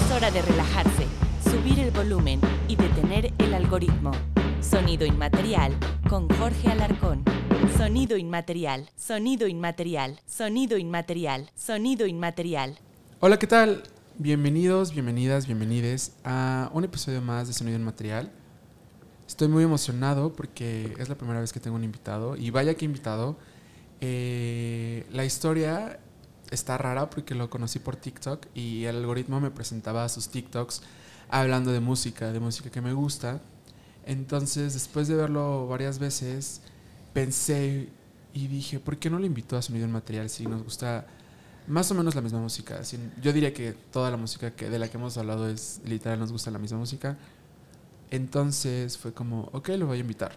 [0.00, 1.06] Es hora de relajarse,
[1.44, 4.12] subir el volumen y detener el algoritmo.
[4.60, 5.76] Sonido inmaterial
[6.08, 7.24] con Jorge Alarcón.
[7.76, 12.78] Sonido inmaterial, sonido inmaterial, sonido inmaterial, sonido inmaterial.
[13.20, 13.82] Hola, ¿qué tal?
[14.18, 18.32] Bienvenidos, bienvenidas, bienvenides a un episodio más de Sonido Inmaterial.
[19.28, 22.84] Estoy muy emocionado porque es la primera vez que tengo un invitado y vaya que
[22.84, 23.36] invitado.
[24.00, 26.00] Eh, la historia
[26.50, 30.82] está rara porque lo conocí por TikTok y el algoritmo me presentaba sus TikToks
[31.28, 33.40] hablando de música, de música que me gusta.
[34.04, 36.62] Entonces, después de verlo varias veces,
[37.12, 37.88] pensé
[38.34, 41.06] y dije, ¿por qué no lo invito a Sonido en Material si nos gusta
[41.66, 42.80] más o menos la misma música?
[43.22, 46.32] yo diría que toda la música que, de la que hemos hablado es literal, nos
[46.32, 47.16] gusta la misma música.
[48.10, 50.32] Entonces fue como, ok, lo voy a invitar.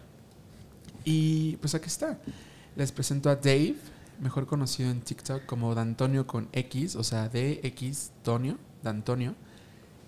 [1.06, 2.20] Y pues aquí está.
[2.76, 3.76] Les presento a Dave
[4.20, 9.36] mejor conocido en TikTok como Dantonio con X, o sea, DX Tonio, Dantonio.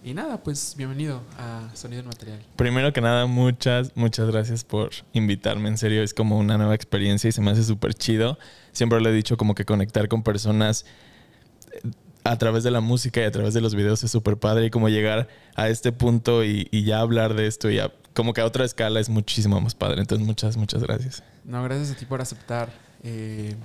[0.06, 2.40] Y nada, pues bienvenido a Sonido en Material.
[2.56, 5.68] Primero que nada, muchas, muchas gracias por invitarme.
[5.68, 8.38] En serio, es como una nueva experiencia y se me hace súper chido.
[8.72, 10.86] Siempre le he dicho como que conectar con personas
[11.72, 11.90] eh,
[12.24, 14.70] a través de la música y a través de los videos es súper padre y
[14.70, 17.80] como llegar a este punto y, ya hablar de esto y
[18.14, 20.02] como que a otra escala es muchísimo más padre.
[20.02, 21.24] Entonces, muchas, muchas gracias.
[21.46, 22.70] No, gracias a ti por aceptar.
[23.02, 23.56] Eh,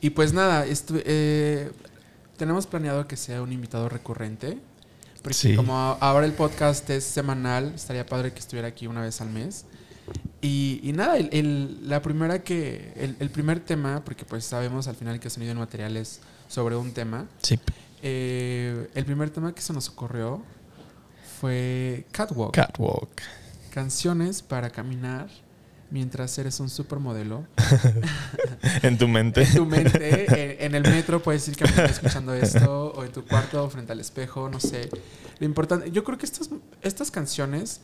[0.00, 1.70] y pues nada, eh,
[2.36, 4.58] tenemos planeado que sea un invitado recurrente.
[5.22, 9.30] Porque como ahora el podcast es semanal, estaría padre que estuviera aquí una vez al
[9.30, 9.64] mes.
[10.40, 15.28] Y, nada, el, la primera que, el, primer tema, porque pues sabemos al final que
[15.28, 17.26] Sonido en Material es sobre un tema.
[17.42, 17.58] Sí.
[18.02, 20.42] Eh, el primer tema que se nos ocurrió
[21.40, 22.54] fue Catwalk.
[22.54, 23.20] Catwalk.
[23.70, 25.28] Canciones para caminar
[25.90, 27.46] mientras eres un supermodelo.
[28.82, 29.42] en tu mente.
[29.42, 30.64] En tu mente.
[30.64, 34.48] En, el metro puedes ir caminando escuchando esto, o en tu cuarto, frente al espejo,
[34.48, 34.90] no sé.
[35.38, 36.50] Lo importante, yo creo que estas,
[36.82, 37.80] estas canciones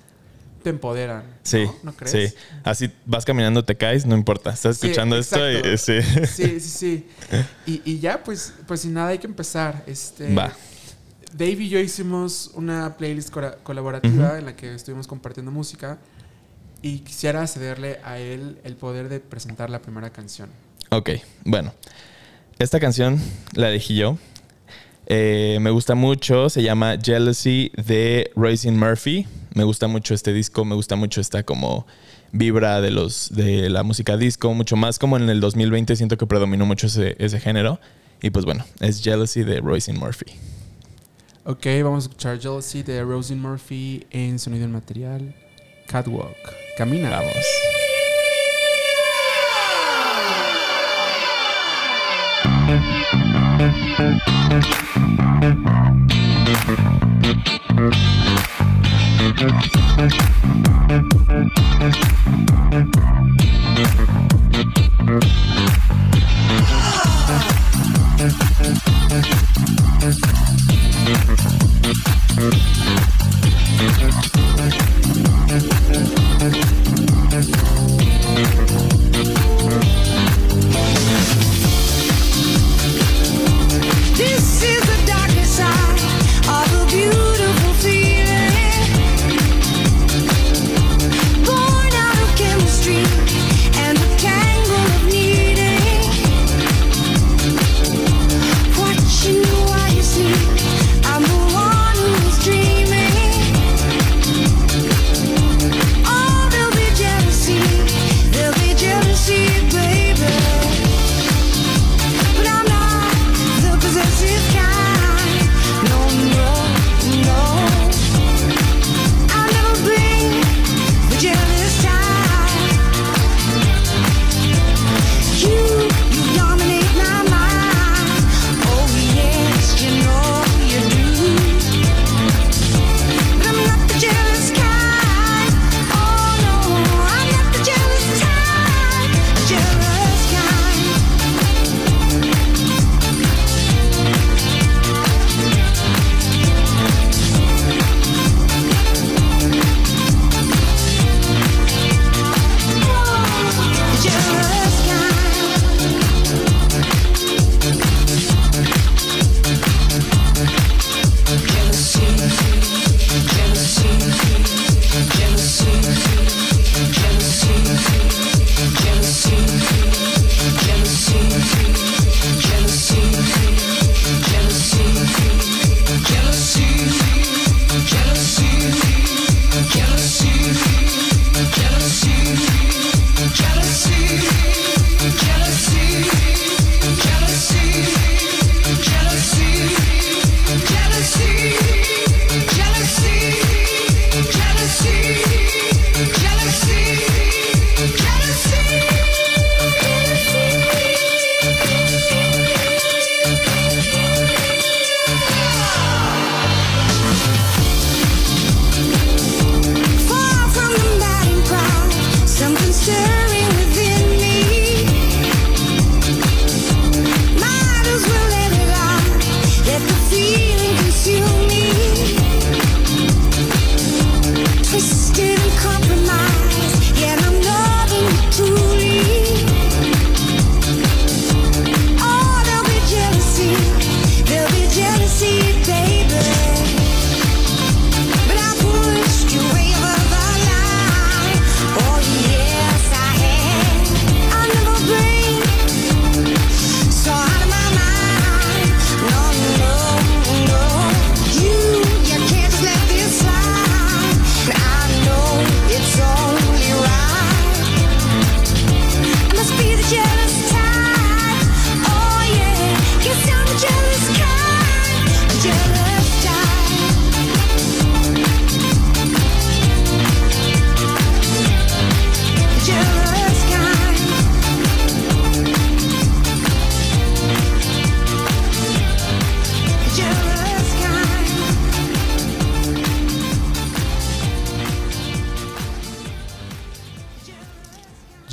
[0.62, 1.24] te empoderan.
[1.42, 1.66] Sí.
[1.82, 1.92] ¿no?
[1.92, 2.32] crees?
[2.32, 2.36] Sí.
[2.64, 4.50] Así vas caminando, te caes, no importa.
[4.50, 6.00] Estás escuchando esto y sí.
[6.26, 7.08] Sí, sí, sí.
[7.66, 9.84] Y, ya, pues, pues sin nada hay que empezar.
[9.86, 10.52] Este, Va.
[11.32, 15.98] Dave y yo hicimos una playlist colaborativa en la que estuvimos compartiendo música
[16.84, 20.50] y quisiera cederle a él el poder de presentar la primera canción.
[20.90, 21.12] Ok,
[21.42, 21.72] bueno.
[22.58, 23.18] Esta canción
[23.54, 24.18] la elegí yo.
[25.06, 29.26] Eh, me gusta mucho, se llama Jealousy de Royce Murphy.
[29.54, 31.86] Me gusta mucho este disco, me gusta mucho esta como
[32.32, 36.26] vibra de los de la música disco, mucho más como en el 2020 siento que
[36.26, 37.80] predominó mucho ese, ese género.
[38.20, 40.26] Y pues bueno, es Jealousy de Royce Murphy.
[41.44, 45.34] Ok, vamos a escuchar Jealousy de Roisin Murphy en Sonido en Material.
[45.86, 46.54] Catwalk.
[46.76, 47.10] Camina.
[47.10, 47.64] Vamos.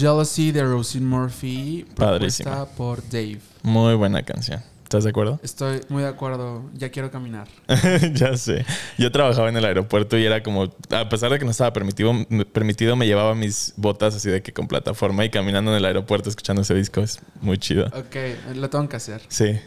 [0.01, 2.50] Jealousy de Rosin Murphy, Padrísima.
[2.51, 3.39] propuesta por Dave.
[3.63, 4.62] Muy buena canción.
[4.83, 5.39] ¿Estás de acuerdo?
[5.42, 6.69] Estoy muy de acuerdo.
[6.74, 7.48] Ya quiero caminar.
[8.13, 8.65] ya sé.
[8.98, 12.12] Yo trabajaba en el aeropuerto y era como, a pesar de que no estaba permitido,
[12.51, 16.30] permitido, me llevaba mis botas así de que con plataforma y caminando en el aeropuerto
[16.30, 17.86] escuchando ese disco es muy chido.
[17.88, 19.21] Ok, lo tengo que hacer.
[19.30, 19.57] Sí.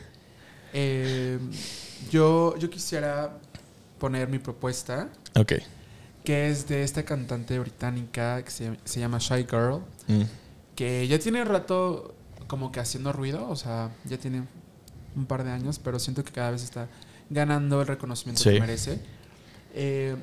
[0.75, 1.39] Eh,
[2.11, 3.39] yo, yo quisiera
[3.99, 5.53] poner mi propuesta, Ok.
[6.23, 10.23] que es de esta cantante británica que se, se llama Shy Girl, Mm.
[10.77, 12.15] que ya tiene rato
[12.47, 14.45] como que haciendo ruido, o sea, ya tiene
[15.17, 16.89] un par de años, pero siento que cada vez está
[17.31, 18.51] ganando el reconocimiento Sí.
[18.51, 19.01] que merece.
[19.73, 20.17] Eh,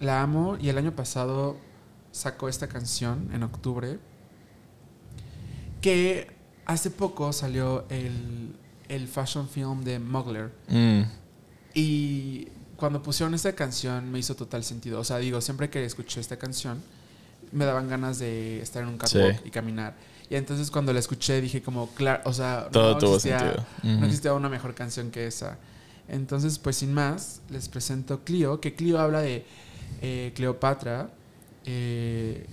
[0.00, 1.56] la amo y el año pasado
[2.12, 3.98] sacó esta canción en octubre,
[5.80, 6.30] que
[6.66, 8.54] hace poco salió el,
[8.88, 10.52] el fashion film de Mugler.
[10.68, 11.02] Mm.
[11.74, 15.00] Y cuando pusieron esta canción me hizo total sentido.
[15.00, 16.82] O sea, digo, siempre que escuché esta canción
[17.52, 19.42] me daban ganas de estar en un catwalk Sí.
[19.46, 19.94] y caminar.
[20.28, 23.66] Y entonces cuando la escuché dije como, claro, o sea, Todo no tuvo existía- sentido.
[23.82, 25.58] No existía una mejor canción que esa.
[26.08, 29.44] Entonces, pues sin más, les presento Clio, que Clio habla de
[30.02, 31.10] eh, Cleopatra.
[31.66, 32.46] eh,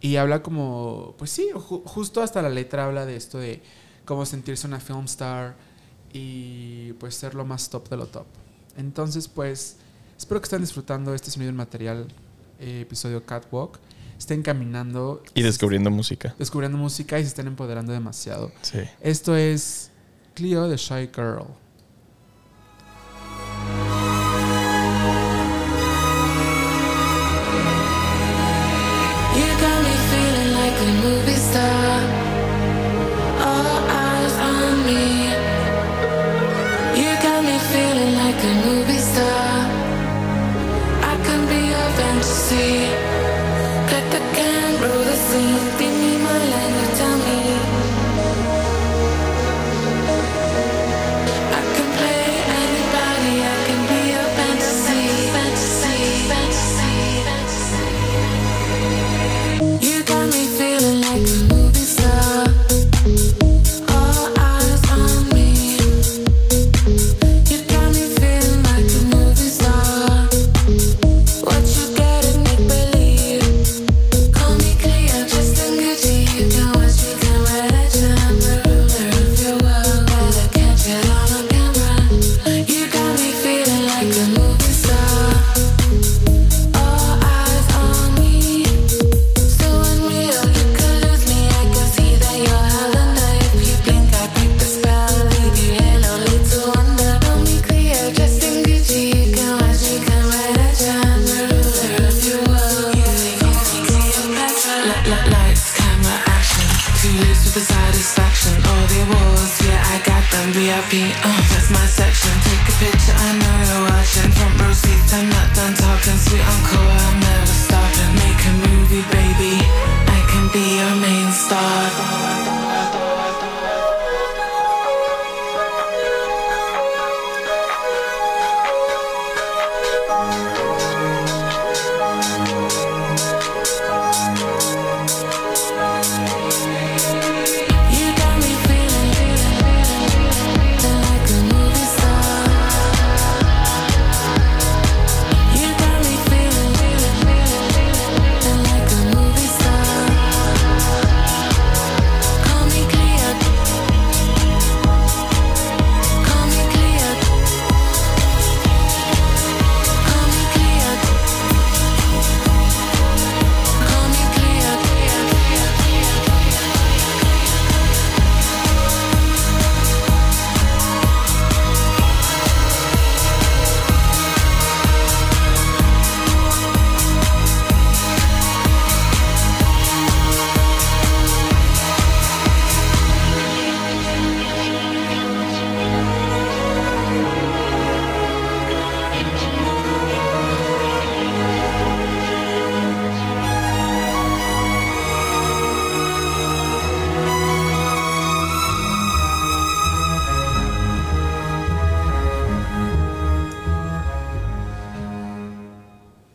[0.00, 3.62] y habla como, pues sí, ju- justo hasta la letra habla de esto de
[4.04, 5.56] cómo sentirse una film star
[6.12, 8.26] y pues ser lo más top de lo top.
[8.76, 9.76] Entonces, pues,
[10.18, 12.08] espero que estén disfrutando este sonido en material,
[12.58, 13.78] eh, episodio Catwalk.
[14.18, 15.22] Estén caminando.
[15.34, 16.34] Y descubriendo música.
[16.38, 18.52] Descubriendo música y se estén empoderando demasiado.
[18.62, 18.80] Sí.
[19.00, 19.90] Esto es
[20.34, 21.46] Clio de Shy Girl.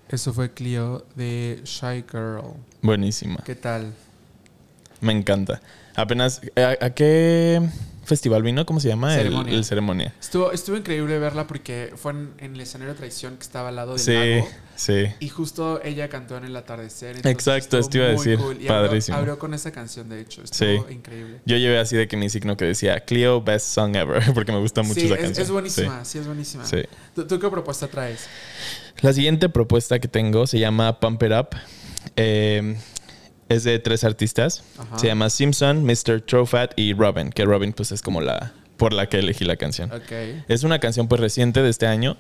[0.09, 2.55] Eso fue Clio de Shy Girl.
[2.81, 3.37] Buenísima.
[3.45, 3.93] ¿Qué tal?
[5.01, 5.61] Me encanta.
[5.95, 7.61] Apenas, ¿a, a qué
[8.09, 8.65] festival vino?
[8.65, 9.13] ¿Cómo se llama?
[9.15, 9.53] El- Ceremonia.
[9.53, 10.13] El, ceremonia.
[10.19, 13.77] Estuvo, estuvo increíble verla porque fue en, en el escenario de traición que estaba al
[13.77, 14.49] lado del Sí, lago.
[14.75, 15.05] sí.
[15.21, 17.25] Y justo ella cantó en el atardecer.
[17.25, 18.37] Exacto, esto iba a decir.
[18.37, 18.55] cool.
[18.61, 19.17] Y abrió- Padrísimo.
[19.17, 20.43] Abrió, con esa canción, de hecho.
[20.43, 20.93] Estuvo Sí.
[20.93, 21.39] increíble.
[21.45, 24.59] Yo llevé así de que mi signo que decía Clio Best Song Ever, porque me
[24.59, 25.45] gusta mucho sí, esa es, canción.
[25.45, 26.65] es buenísima, sí, es buenísima.
[26.65, 26.77] Sí.
[27.15, 28.27] ¿Tú, tú qué propuesta traes?
[29.01, 31.49] La siguiente propuesta que tengo se llama Pump It Up.
[32.15, 32.75] Eh,
[33.49, 34.63] es de tres artistas.
[34.77, 34.97] Ajá.
[34.99, 36.21] Se llama Simpson, Mr.
[36.21, 39.91] Trofat y Robin, que Robin pues es como la por la que elegí la canción.
[40.47, 42.17] Es una canción pues reciente de este año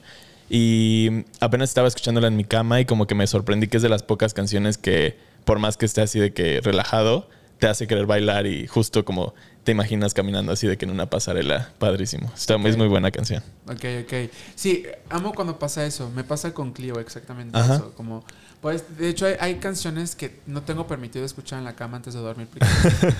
[0.49, 3.89] y apenas estaba escuchándola en mi cama y como que me sorprendí que es de
[3.89, 8.05] las pocas canciones que por más que esté así de que relajado, te hace querer
[8.05, 9.33] bailar y justo como
[9.63, 11.71] te imaginas caminando así de que en una pasarela.
[11.77, 12.31] Padrísimo.
[12.35, 13.43] Está, Es muy buena canción.
[13.67, 14.13] Ok, ok.
[14.55, 16.09] Sí, amo cuando pasa eso.
[16.09, 17.75] Me pasa con Clio exactamente Ajá.
[17.75, 17.93] eso.
[17.95, 18.25] Como,
[18.61, 22.13] pues, de hecho, hay, hay canciones que no tengo permitido escuchar en la cama antes
[22.13, 22.65] de dormir porque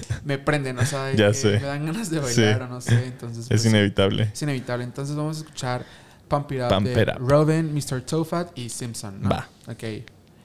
[0.26, 1.60] me prenden, o sea, de Ya que sé.
[1.60, 2.64] me dan ganas de bailar Sí.
[2.64, 3.06] o no sé.
[3.06, 4.30] Entonces, Es pues, inevitable.
[4.34, 4.84] es inevitable.
[4.84, 5.86] Entonces, vamos a escuchar
[6.28, 7.16] Pump It Up Pump de It Up.
[7.30, 8.02] Robin, Mr.
[8.02, 9.22] Tofat y Simpson.
[9.22, 9.30] ¿no?
[9.30, 9.48] Va.
[9.68, 9.84] Ok.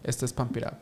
[0.02, 0.78] Esto es Pump It Up.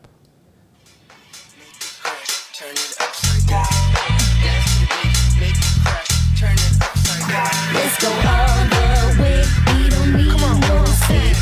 [7.75, 8.92] Let's go all the
[10.03, 11.37] I need no sleep.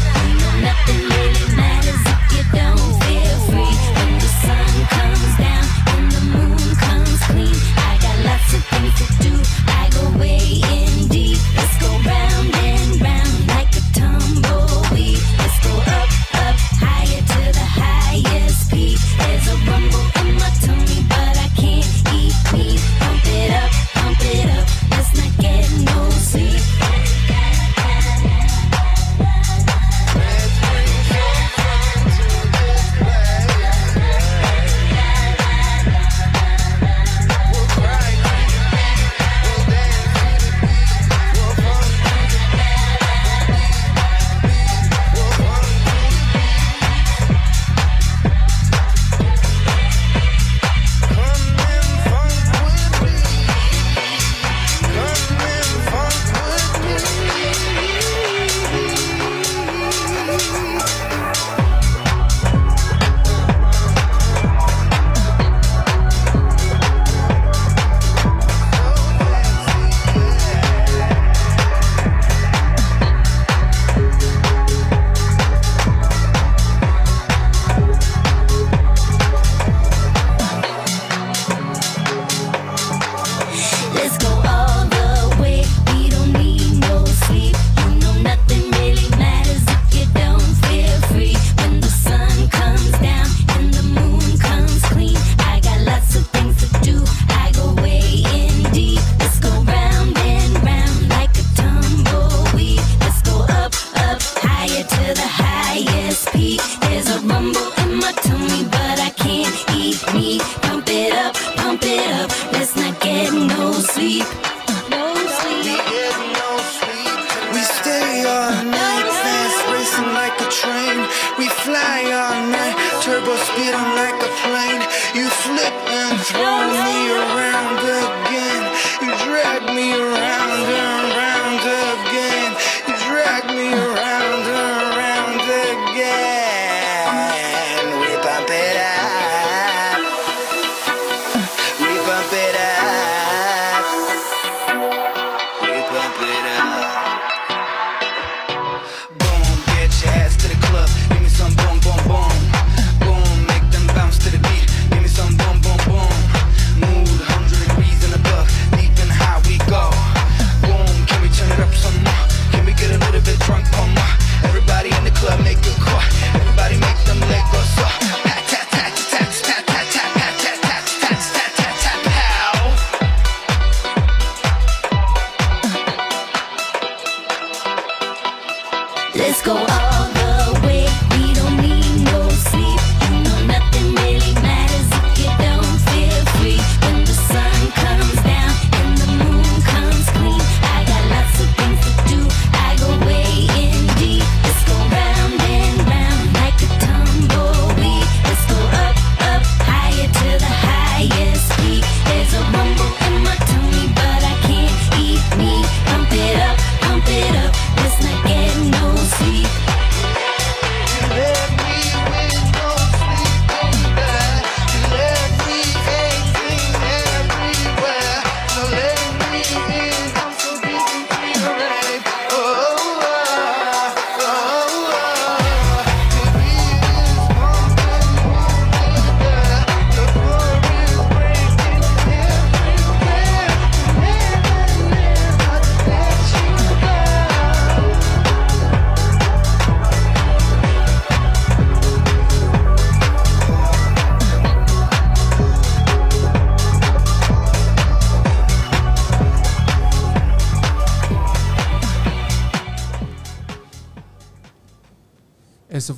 [0.60, 3.74] Nothing really matters if you don't feel free.
[3.96, 8.94] When the sun comes down, when the moon comes clean, I got lots of things
[9.00, 9.32] to do.
[9.66, 11.38] I go way in deep.
[11.56, 11.88] Let's go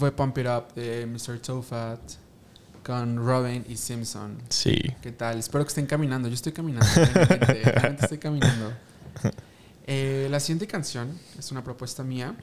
[0.02, 1.38] fue Pump It Up de Mr.
[1.38, 2.00] Tofat
[2.84, 4.36] con Robin y Simpson.
[4.48, 4.76] Sí.
[5.00, 5.38] ¿Qué tal?
[5.38, 6.26] Espero que estén caminando.
[6.26, 6.88] Yo estoy caminando.
[7.14, 8.72] realmente, realmente estoy caminando.
[9.86, 12.34] Eh, la siguiente canción es una propuesta mía.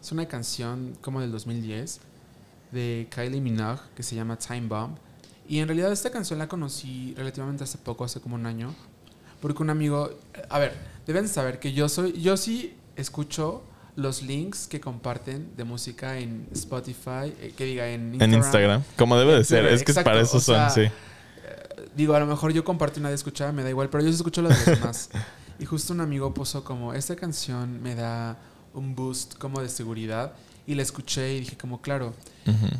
[0.00, 1.98] Es una canción como del 2010
[2.70, 4.96] de Kylie Minogue que se llama Time Bomb.
[5.48, 8.72] Y en realidad esta canción la conocí relativamente hace poco, hace como un año.
[9.40, 10.16] Porque un amigo...
[10.48, 10.76] A ver,
[11.08, 12.12] deben saber que yo soy...
[12.22, 13.64] Yo sí escucho
[13.96, 18.32] los links que comparten de música en Spotify, eh, que diga en Instagram.
[18.32, 18.82] En Instagram.
[18.98, 19.66] Como debe de ser.
[19.66, 20.82] Es que Exacto, para eso o son, sí.
[21.96, 24.42] Digo, a lo mejor yo comparto una de escuchada, me da igual, pero yo escucho
[24.42, 25.10] las demás.
[25.60, 28.36] y justo un amigo puso como, esta canción me da
[28.72, 30.32] un boost como de seguridad.
[30.66, 32.14] Y la escuché y dije como, claro.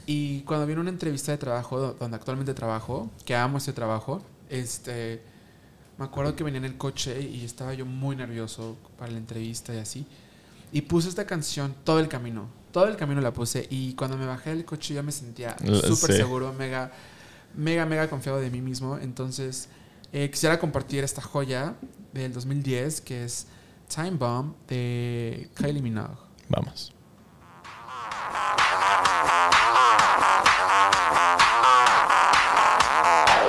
[0.07, 4.22] Y cuando vino una entrevista de trabajo, do- donde actualmente trabajo, que amo este trabajo,
[4.48, 5.20] este,
[5.98, 9.74] me acuerdo que venía en el coche y estaba yo muy nervioso para la entrevista
[9.74, 10.07] y así.
[10.75, 12.49] Y puse esta canción todo el camino.
[12.73, 13.65] Todo el camino la puse.
[13.71, 16.17] Y cuando me bajé del coche ya me sentía súper sí.
[16.17, 16.91] seguro, mega,
[17.55, 18.99] mega, mega confiado de mí mismo.
[18.99, 19.69] Entonces,
[20.13, 21.77] eh, quisiera compartir esta joya
[22.13, 23.47] del 2010 que es
[23.87, 26.19] Time Bomb de Kylie Minogue.
[26.49, 26.93] Vamos.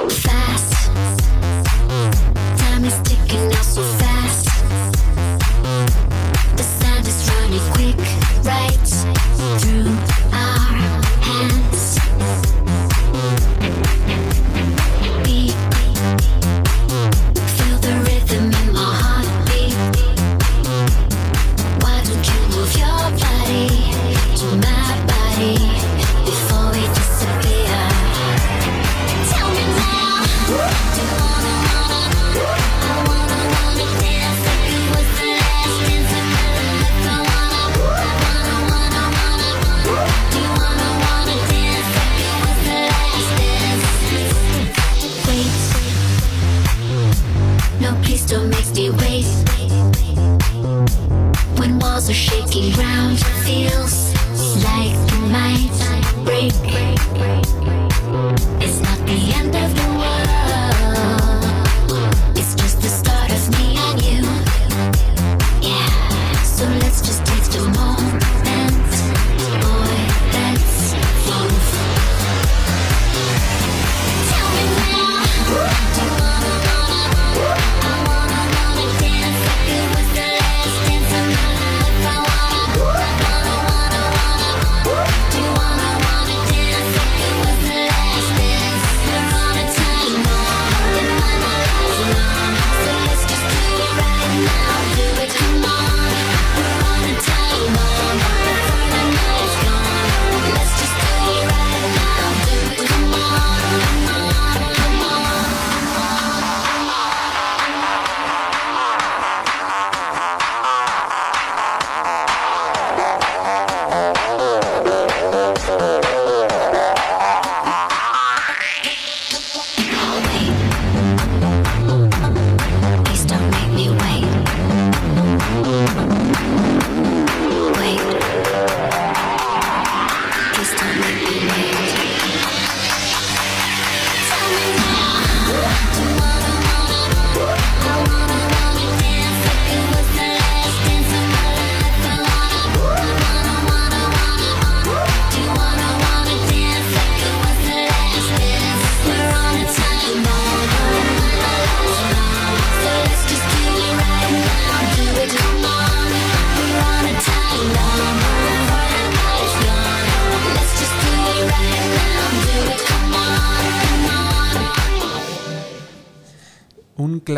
[0.09, 0.91] fast.
[2.59, 3.94] Time is ticking now so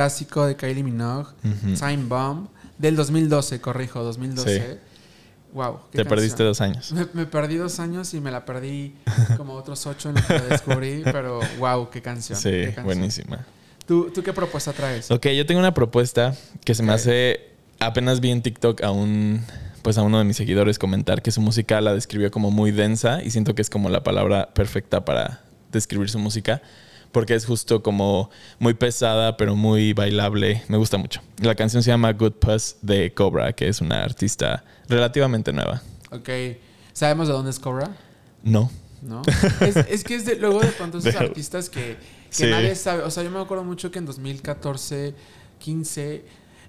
[0.08, 1.28] clásico de Kylie Minogue,
[1.78, 4.80] Time Bomb, del 2012, corrijo, 2012.
[5.54, 5.80] Wow.
[5.92, 6.48] qué Te perdiste canción.
[6.48, 6.92] dos años.
[6.94, 8.94] Me, me perdí dos años y me la perdí
[9.38, 12.38] como otros ocho en lo que la descubrí, pero wow, qué canción.
[12.40, 12.86] Sí, qué canción.
[12.86, 13.46] buenísima.
[13.86, 15.10] ¿Tú, ¿Tú qué propuesta traes?
[15.12, 16.96] Ok, yo tengo una propuesta que se me Ok.
[16.96, 17.42] hace.
[17.80, 19.42] Apenas vi en TikTok a un.
[19.82, 23.24] Pues a uno de mis seguidores comentar que su música la describió como muy densa
[23.24, 25.42] y siento que es como la palabra perfecta para
[25.72, 26.62] describir su música
[27.12, 30.64] porque es justo como muy pesada pero muy bailable.
[30.68, 31.22] Me gusta mucho.
[31.42, 35.82] La canción se llama Good Puss de Cobra, que es una artista relativamente nueva.
[36.12, 36.30] Ok.
[36.94, 37.96] ¿Sabemos de dónde es Cobra?
[38.44, 38.70] No.
[39.02, 39.22] ¿No?
[39.62, 41.98] es, es que es de, luego de pronto esos artistas que, que
[42.30, 42.46] Sí.
[42.48, 43.04] nadie sabe.
[43.04, 45.14] O sea, yo me acuerdo mucho que en 2014,
[45.60, 46.26] 15,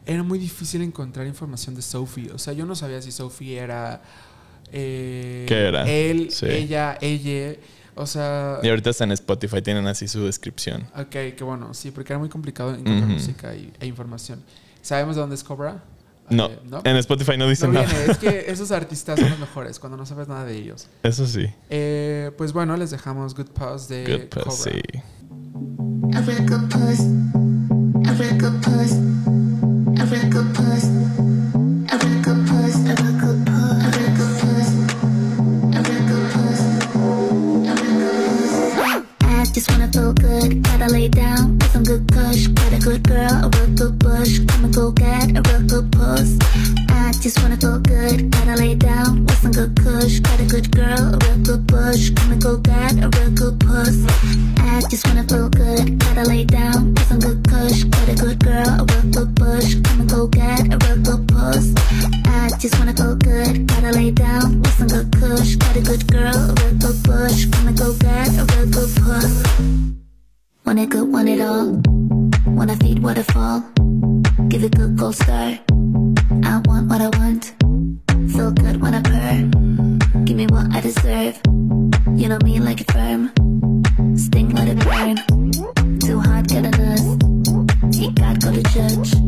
[0.07, 2.31] era muy difícil encontrar información de Sophie.
[2.33, 4.03] O sea, yo no sabía si Sophie era
[4.72, 5.88] eh, ¿Qué era?
[5.88, 6.46] Él, Sí.
[6.46, 7.57] ella, ella.
[8.00, 8.58] O sea.
[8.62, 10.82] Y ahorita está en Spotify, tienen así su descripción.
[10.96, 11.74] Ok, qué bueno.
[11.74, 13.12] Sí, porque era muy complicado encontrar Ujú.
[13.12, 14.40] música y, e información.
[14.82, 15.82] ¿Sabemos de dónde es Cobra?
[16.30, 16.80] No, Eh, ¿no?
[16.84, 17.87] en Spotify no dice No nada.
[17.87, 18.12] viene.
[18.12, 20.87] Es que esos artistas son los mejores cuando no sabes nada de ellos.
[21.02, 21.46] Eso sí.
[21.70, 24.72] Eh, pues bueno, les dejamos Good Pause de Good Cobra.
[26.14, 27.00] A real good puss.
[28.06, 28.92] A real good puss.
[30.00, 31.27] A real good puss.
[40.88, 42.46] Lay down with some good push.
[42.48, 44.38] Got a good girl, a real good bush.
[44.46, 46.37] Come and go get a real good puss.
[46.88, 48.31] I just wanna feel good.
[48.31, 50.20] Gotta lay down with some good push.
[50.20, 52.11] Got a good girl, a real good bush.
[52.11, 53.96] Come and go get a real good puss.
[54.59, 55.98] I just wanna feel good.
[55.98, 57.85] Gotta lay down with some good push.
[57.85, 59.74] Got a good girl, a real good bush.
[59.85, 61.74] Come and go get a real good puss.
[62.27, 63.66] I just wanna feel good.
[63.66, 65.57] Gotta lay down with some good push.
[65.57, 67.46] Got a good girl, a real good bush.
[67.53, 68.27] Come and go get
[70.78, 71.82] Want it good, want it all.
[72.54, 73.64] Wanna feed waterfall.
[74.46, 75.58] Give it good gold star.
[76.44, 77.52] I want what I want.
[78.30, 80.22] Feel good when I purr.
[80.24, 81.40] Give me what I deserve.
[82.14, 83.32] You know me like a firm.
[84.16, 85.98] Sting, let it burn.
[85.98, 87.08] Too hot, get a nurse.
[87.92, 89.18] See God, go to church.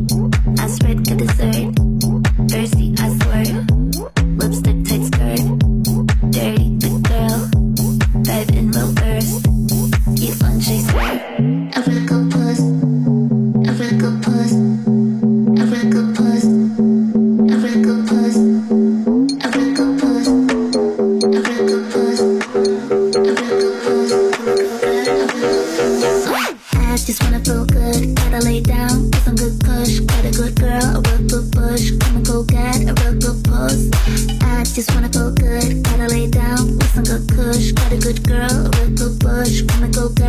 [0.61, 1.75] I spread, get dessert.
[2.49, 3.70] Thirsty, I swear.
[39.61, 40.20] you wanna go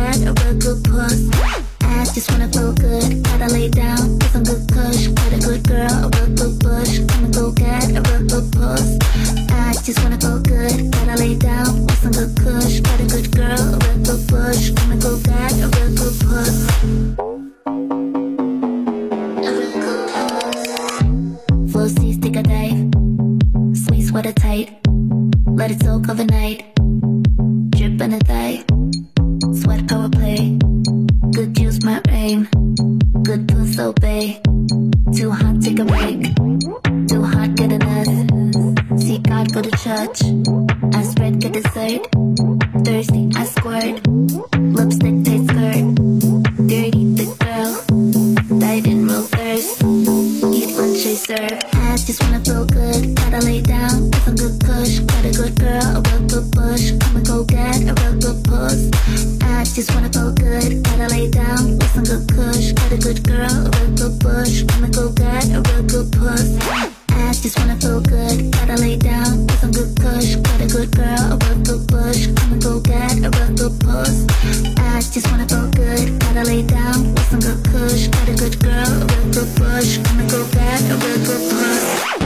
[75.72, 76.18] good.
[76.20, 78.08] Gotta lay down with some good push.
[78.08, 79.98] Got a good girl, a real good.
[80.04, 82.22] Come and go get a real good puss.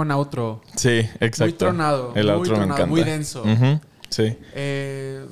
[0.00, 0.62] Buen outro.
[0.76, 1.44] Sí, exacto.
[1.44, 2.86] Muy tronado, El muy outro me tronado, encanta.
[2.86, 3.44] muy denso.
[4.08, 4.34] Sí.
[4.54, 5.26] Eh,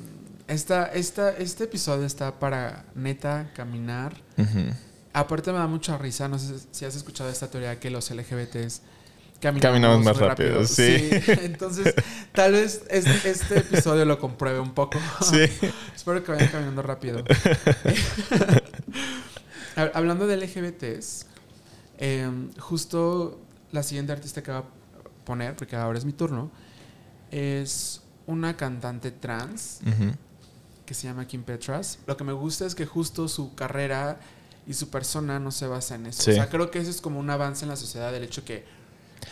[0.47, 4.13] esta, esta, este episodio está para neta caminar.
[5.11, 8.81] Aparte me da mucha risa, no sé si has escuchado esta teoría que los LGBTs
[9.41, 11.09] caminamos, Caminamos más rápido, sí.
[11.41, 11.95] Entonces,
[12.33, 14.99] tal vez es- este episodio lo compruebe un poco.
[15.21, 15.45] Sí.
[15.95, 17.23] Espero que vayan caminando rápido.
[19.75, 21.25] Hab- Hablando de LGBTs,
[21.97, 22.29] eh,
[22.59, 23.39] justo
[23.71, 24.63] la siguiente artista que va a
[25.25, 26.49] poner, porque ahora es mi turno,
[27.31, 29.81] es una cantante trans
[30.85, 31.99] que se llama Kim Petras.
[32.07, 34.19] Lo que me gusta es que justo su carrera
[34.67, 36.23] y su persona no se basa en eso.
[36.23, 36.31] Sí.
[36.31, 38.65] O sea, creo que eso es como un avance en la sociedad, el hecho que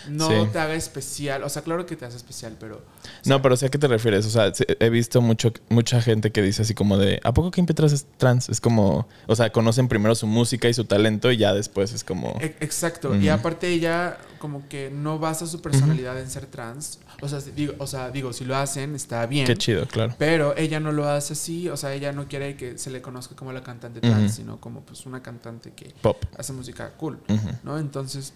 [0.10, 0.50] no Sí.
[0.52, 1.43] te haga especial.
[1.43, 2.82] O sea, claro que te hace especial, pero
[3.26, 4.26] No, pero sé a qué te refieres.
[4.26, 7.52] O sea, se- he visto mucho, mucha gente que dice así como de, ¿a poco
[7.52, 8.50] Kim Petras es trans?
[8.50, 12.04] Es como, o sea, conocen primero su música y su talento y ya después es
[12.04, 12.38] como...
[12.39, 13.15] E- Exacto.
[13.15, 17.00] Y aparte ella como que no basa su personalidad en ser trans.
[17.21, 19.47] O sea, digo, o sea, digo, si lo hacen está bien.
[19.47, 20.13] Qué chido, claro.
[20.19, 23.36] Pero ella no lo hace así, o sea, ella no quiere que se le conozca
[23.36, 26.23] como la cantante trans, sino como pues una cantante que Pop.
[26.38, 27.19] hace música cool.
[27.63, 27.80] ¿no?
[27.80, 28.34] Entonces,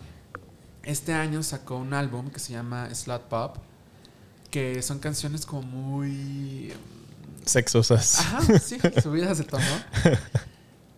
[0.84, 3.58] este año sacó un álbum que se llama Slut Pop,
[4.50, 6.74] que son canciones como muy...
[7.46, 8.20] Sexosas.
[8.20, 9.65] Ajá, sí, subidas de tono.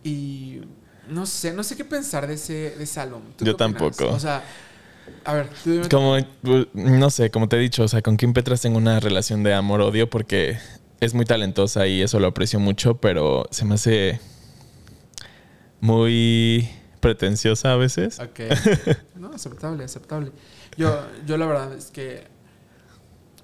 [0.05, 0.59] Y
[1.07, 3.21] no sé, no sé qué pensar de ese, de ese álbum.
[3.37, 4.09] ¿Tú Yo tampoco.
[4.09, 4.43] O sea,
[5.23, 8.17] a ver, tú dime- Como, uh, no sé, como te he dicho, o sea, con
[8.17, 10.57] Kim Petras tengo una relación de amor-odio porque
[10.99, 14.19] es muy talentosa y eso lo aprecio mucho, pero se me hace
[15.79, 16.69] muy
[17.03, 18.19] pretenciosa a veces.
[18.19, 18.39] Ok.
[19.15, 20.31] No, aceptable, aceptable.
[20.77, 22.27] Yo, yo la verdad es que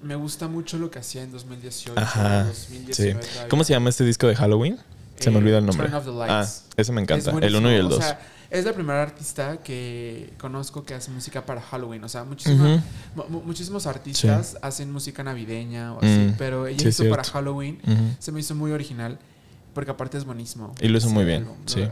[0.02, 1.98] me gusta mucho lo que hacía en 2018.
[1.98, 2.44] Ajá.
[2.44, 3.38] 2019 Sí.
[3.48, 4.78] ¿Cómo se llama este disco de Halloween?
[5.18, 5.86] Se me Eh, olvida el nombre.
[5.88, 6.64] Turn Off the Ah, Lights.
[6.76, 7.30] ese me encanta.
[7.30, 7.88] Es El 1 y el buenísimo.
[7.90, 7.98] 2.
[7.98, 8.20] O sea,
[8.50, 12.02] es la primera artista que conozco que hace música para Halloween.
[12.04, 12.82] O sea, muchísima-
[13.14, 17.22] mu- mu- muchísimos artistas hacen música navideña o así, Mm, pero ella sí, hizo para
[17.22, 17.38] cierto.
[17.38, 17.80] Halloween.
[18.18, 19.18] Se me hizo muy original
[19.74, 20.74] porque aparte es buenísimo.
[20.80, 21.56] Y lo hizo muy bien, álbum.
[21.66, 21.86] sí.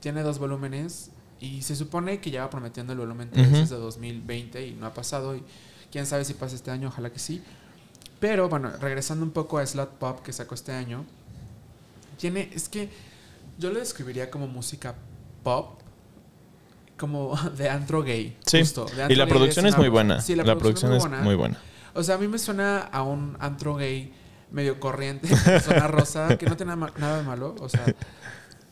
[0.00, 1.10] Tiene dos volúmenes
[1.40, 3.56] y se supone que ya va prometiendo el volumen 3 Ujú.
[3.56, 5.42] desde 2020 y no ha pasado y
[5.92, 7.42] quién sabe si pasa este año, ojalá que sí.
[8.20, 11.04] Pero bueno, regresando un poco a Slut Pop que sacó este año,
[12.18, 12.88] tiene, es que
[13.58, 14.94] yo lo describiría como música
[15.42, 15.80] pop,
[16.96, 18.36] como de antro gay.
[18.46, 18.60] Sí.
[18.60, 20.20] justo, de Y antro la gay producción es una- muy buena.
[20.20, 21.58] Sí, la, producción es muy buena.
[21.94, 24.12] o sea, a mí me suena a un antro gay
[24.50, 25.28] medio corriente,
[25.60, 27.54] zona rosa, que no tiene nada de malo.
[27.60, 27.84] O sea,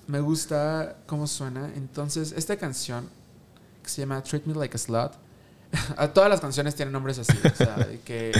[0.06, 1.70] me gusta cómo suena.
[1.76, 3.08] Entonces, esta canción,
[3.82, 5.12] que se llama Treat Me Like a Slut,
[6.14, 7.36] todas las canciones tienen nombres así.
[7.44, 8.32] O sea, que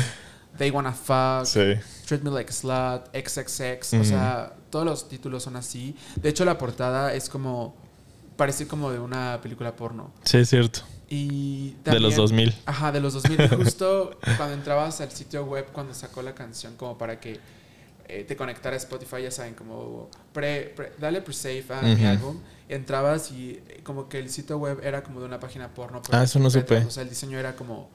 [0.59, 1.75] They Wanna Fuck, Sí.
[2.07, 3.95] Treat Me Like a Slut, XXX.
[4.01, 5.97] O sea, todos los títulos son así.
[6.17, 7.75] De hecho, la portada es como.
[8.37, 10.11] Parece como de una película porno.
[10.25, 10.81] Sí, es cierto.
[11.09, 12.55] Y de los también- 2000.
[12.65, 13.41] Ajá, de los 2000.
[13.43, 17.39] Y Justo cuando entrabas al sitio web, cuando sacó la canción, como para que
[18.21, 22.39] eh, te conectara a Spotify, ya saben, como pre, pre- dale pre-save a mi álbum.
[22.69, 26.01] Entrabas y eh, como que el sitio web era como de una página porno.
[26.03, 26.79] pero Ah, eso no supe.
[26.79, 27.89] O sea, el diseño era como.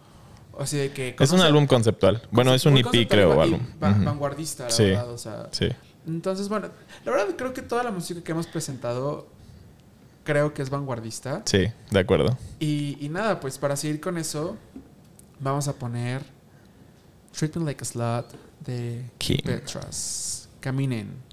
[0.60, 1.16] Así de que.
[1.20, 2.22] Es un álbum conceptual.
[2.32, 3.60] Bueno, es un muy EP, creo, álbum.
[3.82, 3.92] va-.
[3.92, 4.84] Vanguardista, la Sí.
[4.86, 5.10] verdad.
[5.12, 5.70] O sea, Sí.
[6.08, 6.70] entonces, bueno,
[7.06, 9.28] la verdad creo que toda la música que hemos presentado
[10.24, 11.42] creo que es vanguardista.
[11.46, 12.38] Sí, de acuerdo.
[12.60, 14.58] Y, y nada, pues para seguir con eso,
[15.40, 16.22] vamos a poner
[17.32, 18.26] Treatment Like a Slut
[18.68, 19.38] de Kim.
[19.44, 20.50] Petras.
[20.60, 21.24] Caminen.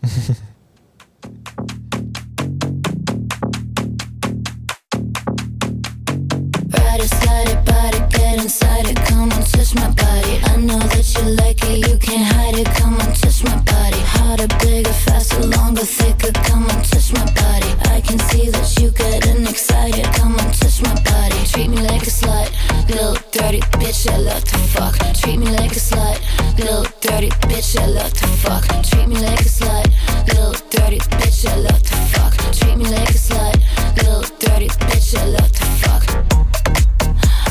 [6.70, 8.96] Ride it, slide it, body, get inside it.
[9.06, 10.38] Come on, touch my body.
[10.44, 12.68] I know that you like it, you can't hide it.
[12.76, 13.98] Come on, touch my body.
[14.14, 16.32] Harder, bigger, faster, longer, thicker.
[16.44, 17.70] Come on, touch my body.
[17.90, 20.04] I can see that you getting excited.
[20.14, 21.34] Come on, touch my body.
[21.50, 22.50] Treat me like a slut,
[22.88, 24.08] little dirty bitch.
[24.08, 24.94] I love to fuck.
[25.14, 26.20] Treat me like a slut,
[26.58, 26.84] little
[27.28, 27.80] dirty bitch.
[27.80, 28.64] I love to fuck.
[28.82, 29.87] Treat me like a slut,
[30.28, 31.46] little dirty bitch.
[31.48, 32.34] I love to fuck.
[32.52, 33.56] Treat me like a slut,
[33.96, 35.16] little dirty bitch.
[35.16, 36.04] I love to fuck.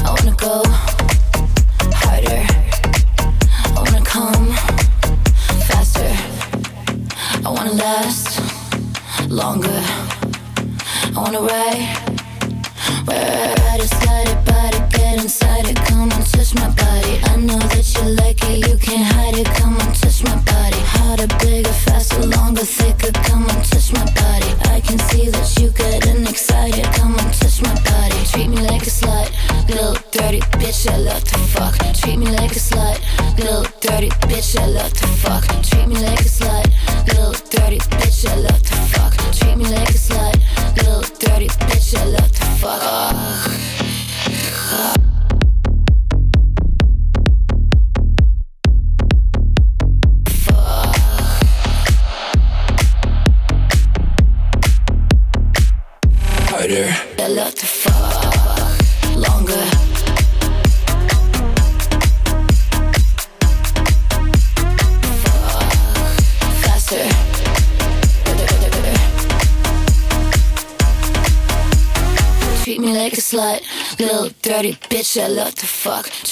[0.06, 0.64] I wanna go
[2.02, 2.46] harder.
[3.66, 4.48] I wanna come
[5.68, 6.14] faster.
[7.46, 8.42] I wanna last
[9.30, 9.82] longer.
[11.16, 11.82] I wanna ride,
[13.08, 15.76] ride it, slide it, body, get inside it.
[15.88, 16.83] Come on, touch my body.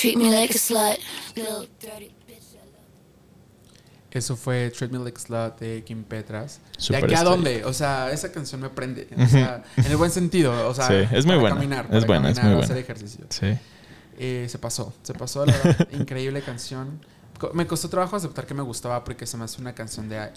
[0.02, 0.98] Treat me like a slut,
[4.12, 6.60] Eso fue Treat Me Like a Slut de Kim Petras.
[6.90, 7.64] ¿De aquí a dónde?
[7.66, 9.08] O sea, esa canción me prende.
[9.16, 10.68] O sea, en el buen sentido.
[10.68, 11.56] O sea, Sí, es muy para buena.
[11.56, 12.82] Caminar, Es buena, es caminar, muy hacer buena.
[12.82, 13.26] ejercicio.
[13.30, 13.58] Sí.
[14.18, 14.92] eh, se pasó.
[15.04, 17.00] Se pasó, la verdad, increíble canción.
[17.54, 20.30] Me costó trabajo aceptar que me gustaba porque se me hace una canción de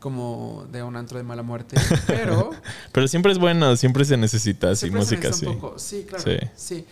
[0.00, 1.76] como de un antro de mala muerte.
[2.08, 2.50] Pero
[2.92, 5.46] Pero siempre es bueno, siempre se necesita así siempre música así.
[5.76, 6.24] Sí, claro.
[6.24, 6.38] Sí.
[6.56, 6.86] Sí.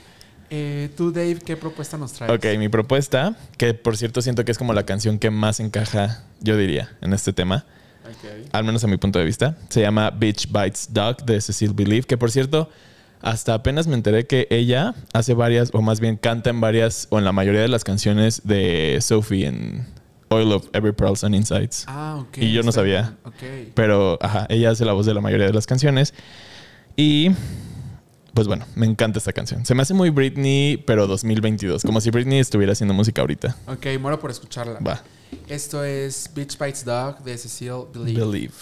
[0.50, 2.32] Eh, Tú, Dave, ¿qué propuesta nos traes?
[2.32, 6.24] Ok, mi propuesta, que por cierto siento que es como la canción que más encaja,
[6.40, 7.64] yo diría, en este tema,
[8.04, 8.48] Ok.
[8.52, 12.04] al menos a mi punto de vista, se llama Bitch Bites Dog de Cecile Believe,
[12.06, 12.68] que por cierto,
[13.22, 17.18] hasta apenas me enteré que ella hace varias, o más bien canta en varias, o
[17.18, 19.86] en la mayoría de las canciones de Sophie en
[20.30, 21.84] Oil of Every Pearls and Insights.
[21.86, 22.38] Ah, ok.
[22.38, 23.02] Y yo no sabía.
[23.02, 23.16] bien.
[23.66, 23.72] Ok.
[23.74, 26.14] Pero, ajá, ella hace la voz de la mayoría de las canciones.
[26.96, 27.30] Y,
[28.34, 29.64] pues bueno, me encanta esta canción.
[29.66, 31.82] Se me hace muy Britney, pero 2022.
[31.82, 33.56] Como si Britney estuviera haciendo música ahorita.
[33.66, 34.78] Ok, muero por escucharla.
[34.80, 35.02] Va.
[35.48, 38.20] Esto es Bitch Bites Dog de Cecile Believe.
[38.20, 38.54] Believe.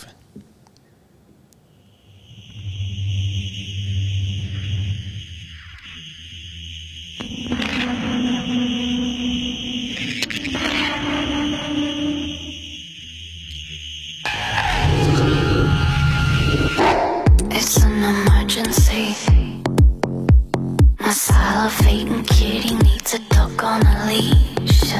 [21.08, 24.92] My salivating kitty needs a dog on a leash.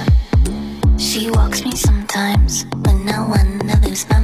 [0.97, 4.21] She walks me sometimes when I wanna lose my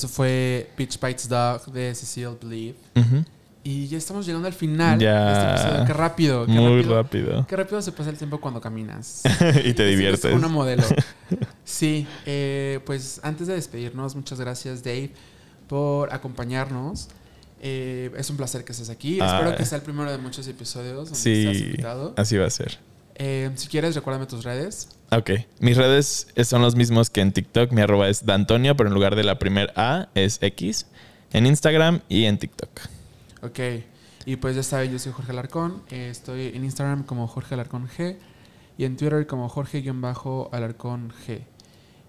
[0.00, 2.74] Eso fue Bitch Bites Dog de Cecile Believe.
[3.62, 5.24] Y ya estamos llegando al final Ya.
[5.26, 5.84] de este episodio.
[5.86, 6.94] Qué rápido, qué Muy rápido.
[7.02, 7.46] rápido.
[7.46, 9.20] Qué rápido se pasa el tiempo cuando caminas.
[9.62, 10.32] y te Eres diviertes.
[10.34, 10.82] Una modelo.
[11.64, 15.12] Sí, eh, pues antes de despedirnos, muchas gracias Dave
[15.68, 17.08] por acompañarnos.
[17.60, 19.18] Eh, es un placer que estés aquí.
[19.20, 19.36] Ah.
[19.36, 22.14] Espero que sea el primero de muchos episodios donde estás Sí, invitado.
[22.16, 22.78] así va a ser.
[23.22, 24.88] Eh, si quieres, recuérdame tus redes.
[25.10, 25.32] Ok.
[25.58, 27.70] Mis redes son los mismos que en TikTok.
[27.70, 30.86] Mi arroba es Dantonio, pero en lugar de la primer A es X.
[31.30, 32.70] En Instagram y en TikTok.
[33.42, 33.58] Ok.
[34.24, 35.82] Y pues ya saben, yo soy Jorge Alarcón.
[35.90, 38.16] eh, estoy en Instagram como Jorge Alarcón G.
[38.78, 41.42] y en Twitter como Jorge-Alarcón G.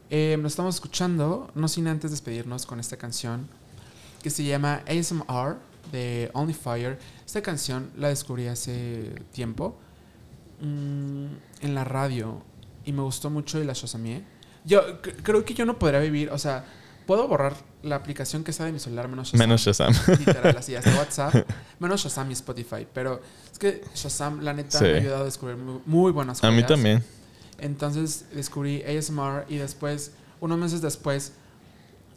[0.09, 3.49] Eh, nos estamos escuchando, no sin antes despedirnos con esta canción
[4.23, 5.57] que se llama ASMR
[5.91, 6.97] de Only Fire.
[7.25, 9.77] Esta canción la descubrí hace tiempo
[10.61, 11.25] mm,
[11.61, 12.41] en la radio
[12.85, 14.23] y me gustó mucho y la shazameé.
[14.65, 16.65] Yo creo que yo no podría vivir, o sea,
[17.07, 19.39] puedo borrar la aplicación que está de mi celular menos Shazam.
[19.39, 19.93] Menos Shazam.
[20.19, 21.33] Literal, así, hasta WhatsApp.
[21.79, 22.87] Menos Shazam y Spotify.
[22.93, 24.85] Pero es que Shazam, la neta, Sí.
[24.85, 27.03] me ha ayudado a descubrir muy, muy buenas A mí también.
[27.57, 31.33] Entonces descubrí ASMR y después, unos meses después,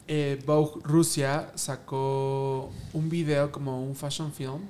[0.07, 4.61] eh, Vogue Rusia sacó un video como un fashion film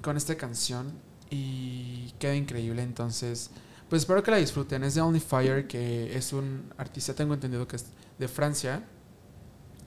[0.00, 0.92] con esta canción
[1.30, 2.82] y queda increíble.
[2.82, 3.50] Entonces,
[3.88, 4.84] pues espero que la disfruten.
[4.84, 7.86] Es de Only Fire, que es un artista, tengo entendido que es
[8.18, 8.82] de Francia.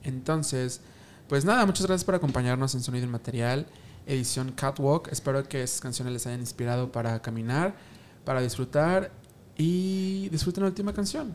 [0.02, 0.80] Entonces,
[1.28, 3.66] pues nada, muchas gracias por acompañarnos en Sonido Inmaterial,
[4.06, 5.08] edición Catwalk.
[5.12, 7.74] Espero que esas canciones les hayan inspirado para caminar,
[8.24, 9.10] para disfrutar
[9.56, 11.34] y disfruten la última canción.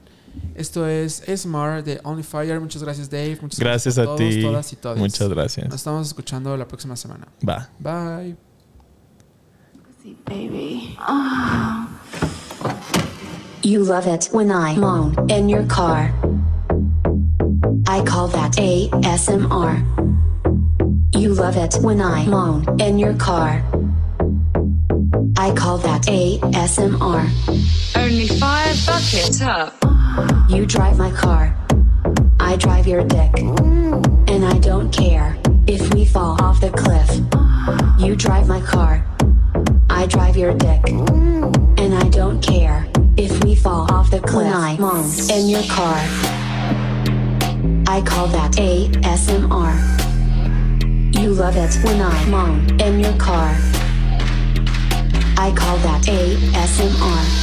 [0.55, 2.59] Esto es Smart de Only Fire.
[2.59, 3.37] Muchas gracias, Dave.
[3.41, 4.41] Muchas Gracias a todos, ti.
[4.41, 4.97] todas y todes.
[4.97, 5.73] Muchas Nos gracias.
[5.73, 7.27] estamos escuchando la próxima semana.
[7.47, 7.69] Va.
[7.79, 8.52] Bye.
[10.25, 10.95] Baby.
[10.99, 11.89] Ah.
[13.61, 16.13] You love it when I moan in your car.
[17.87, 19.79] I call that ASMR.
[21.15, 23.63] You love it when I moan in your car.
[25.37, 27.23] I call that ASMR.
[27.95, 29.73] Only five buckets up.
[30.49, 31.55] You drive my car.
[32.39, 33.31] I drive your dick.
[33.39, 37.09] And I don't care if we fall off the cliff.
[37.99, 39.05] You drive my car.
[40.03, 40.81] I drive your dick.
[40.89, 42.85] And I don't care
[43.15, 44.47] if we fall off the cliff.
[44.47, 45.95] When I moan in your car.
[47.87, 49.73] I call that ASMR.
[51.15, 53.55] You love it when I moan in your car.
[55.37, 57.42] I call that ASMR.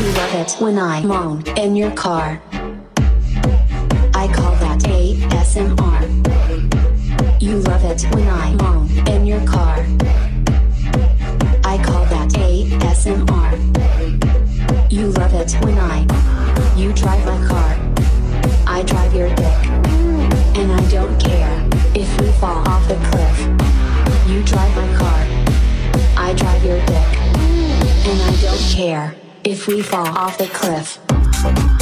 [0.00, 2.40] You love it when I moan in your car.
[4.14, 6.00] I call that ASMR.
[7.38, 9.76] You love it when I moan in your car.
[11.64, 13.50] I call that ASMR.
[14.90, 16.06] You love it when I.
[16.78, 17.76] You drive my car.
[18.66, 19.66] I drive your dick.
[20.56, 23.38] And I don't care if we fall off a cliff.
[24.26, 25.26] You drive my car.
[26.16, 27.18] I drive your dick.
[28.08, 31.79] And I don't care if we fall off the cliff.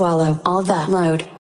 [0.00, 1.30] Swallow all that load.